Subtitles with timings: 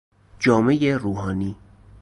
[0.39, 1.55] جامهی روحانی